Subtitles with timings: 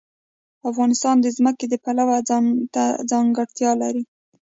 [0.69, 4.03] افغانستان د ځمکه د پلوه ځانته ځانګړتیا لري.